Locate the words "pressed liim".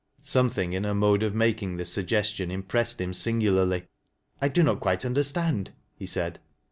2.63-3.13